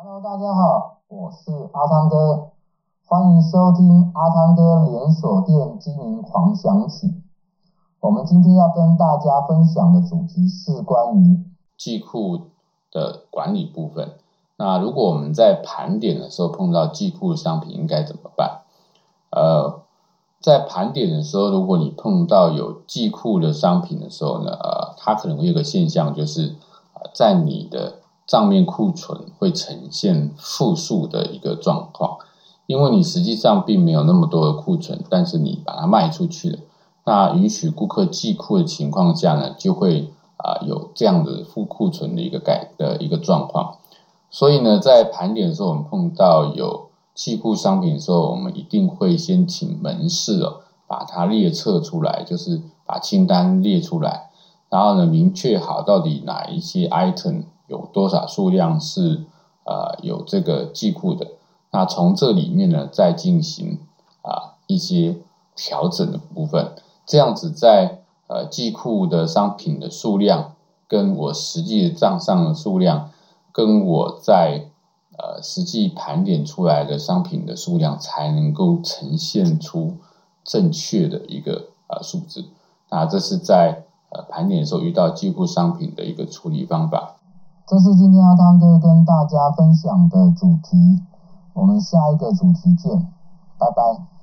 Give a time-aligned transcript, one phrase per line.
[0.00, 2.50] Hello，大家好，我是阿汤哥，
[3.04, 7.20] 欢迎收听阿汤哥连锁店经营狂想曲。
[7.98, 11.44] 我们今天要跟大家分享的主题是关于
[11.76, 12.42] 季库
[12.92, 14.12] 的管理部分。
[14.56, 18.60] 那如果我们在盘点的时候碰到季库的商品，应该怎么办？
[19.30, 19.80] 呃，
[20.40, 26.54] 在盘点的时候，如果你碰到有季库的商品的时候呢，呃，它可能会有个现象，就是
[27.12, 27.94] 在你的
[28.28, 32.18] 账面库存会呈现负数的一个状况，
[32.66, 36.58] 因为你实际上并没有那么多的库存，但是你把它卖出去了。
[37.04, 43.78] 那允许顾客寄库的情况下呢，就会啊、有这样的负库存的一个改的一个状况。
[44.30, 54.28] 所以呢，在盘点的时候，我们碰到有季库商品的时候，我们一定会先请门市哦，把它列册出来，就是把清单列出来，
[54.68, 59.24] 然后呢，明确好到底哪一些 item 有多少数量是
[59.64, 61.28] 呃有这个季库的。
[61.70, 63.78] 那从这里面呢，再进行
[64.22, 65.16] 啊、一些
[65.54, 66.72] 调整的部分。
[67.06, 70.54] 这样子在呃季库的商品的数量，
[70.86, 73.10] 跟我实际账上的数量，
[73.52, 74.70] 跟我在
[75.18, 79.94] 呃实际盘点出来的商品的数量，才能够呈现出
[80.42, 82.46] 正确的一个呃数字。
[82.90, 87.16] 那这是在呃盘点的时候遇到记库商品的一个处理方法。
[87.68, 91.02] 这是今天阿汤哥跟大家分享的主题，
[91.52, 93.12] 我们下一个主题见，
[93.58, 94.17] 拜拜。